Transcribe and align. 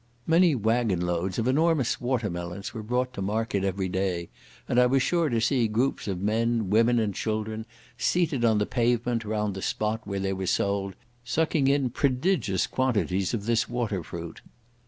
Many 0.25 0.55
waggon 0.55 1.01
loads 1.01 1.37
of 1.37 1.47
enormous 1.47 2.01
water 2.01 2.27
melons 2.27 2.73
were 2.73 2.81
brought 2.81 3.13
to 3.13 3.21
market 3.21 3.63
every 3.63 3.87
day, 3.87 4.29
and 4.67 4.79
I 4.79 4.87
was 4.87 5.03
sure 5.03 5.29
to 5.29 5.39
see 5.39 5.67
groups 5.67 6.07
of 6.07 6.19
men, 6.19 6.71
women, 6.71 6.97
and 6.97 7.13
children 7.13 7.67
seated 7.99 8.43
on 8.43 8.57
the 8.57 8.65
pavement 8.65 9.23
round 9.23 9.53
the 9.53 9.61
spot 9.61 10.01
where 10.05 10.19
they 10.19 10.33
were 10.33 10.47
sold, 10.47 10.95
sucking 11.23 11.67
in 11.67 11.91
prodigious 11.91 12.65
quantities 12.65 13.35
of 13.35 13.45
this 13.45 13.69
water 13.69 14.01
fruit. 14.01 14.41